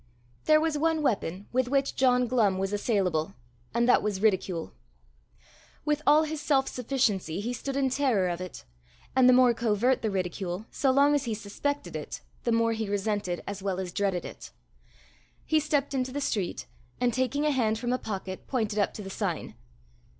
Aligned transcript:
There 0.45 0.59
was 0.59 0.79
one 0.79 1.03
weapon 1.03 1.45
with 1.53 1.67
which 1.67 1.95
John 1.95 2.25
Glumm 2.25 2.57
was 2.57 2.73
assailable, 2.73 3.35
and 3.71 3.87
that 3.87 4.01
was 4.01 4.19
ridicule: 4.19 4.73
with 5.85 6.01
all 6.07 6.23
his 6.23 6.41
self 6.41 6.67
sufficiency 6.67 7.39
he 7.39 7.53
stood 7.53 7.75
in 7.75 7.91
terror 7.91 8.27
of 8.27 8.41
it 8.41 8.65
and 9.15 9.29
the 9.29 9.33
more 9.33 9.53
covert 9.53 10.01
the 10.01 10.09
ridicule, 10.09 10.65
so 10.71 10.89
long 10.89 11.13
as 11.13 11.25
he 11.25 11.35
suspected 11.35 11.95
it, 11.95 12.21
the 12.45 12.51
more 12.51 12.73
he 12.73 12.89
resented 12.89 13.43
as 13.45 13.61
well 13.61 13.79
as 13.79 13.91
dreaded 13.93 14.25
it. 14.25 14.49
He 15.45 15.59
stepped 15.59 15.93
into 15.93 16.11
the 16.11 16.19
street, 16.19 16.65
and 16.99 17.13
taking 17.13 17.45
a 17.45 17.51
hand 17.51 17.77
from 17.77 17.93
a 17.93 17.99
pocket, 17.99 18.47
pointed 18.47 18.79
up 18.79 18.95
to 18.95 19.03
the 19.03 19.11
sign. 19.11 19.53